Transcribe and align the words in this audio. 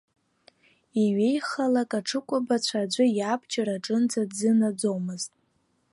Иҩеихалак 1.03 1.91
аҽыкәабацәа 1.99 2.77
аӡәы 2.83 3.05
иабџьар 3.17 3.69
аҿынӡа 3.75 4.21
дзынаӡомазт. 4.31 5.31